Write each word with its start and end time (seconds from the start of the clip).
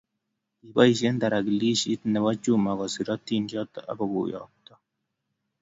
Kiboisie 0.57 1.09
tarakilishit 1.21 2.01
ne 2.11 2.19
bo 2.23 2.31
Juma 2.43 2.71
koser 2.79 3.07
atindon 3.15 3.69
akuyookto 3.91 4.73